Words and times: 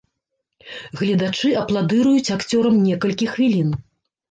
Гледачы 1.01 1.51
апладыруюць 1.61 2.33
акцёрам 2.39 2.83
некалькі 2.89 3.31
хвілін. 3.37 3.79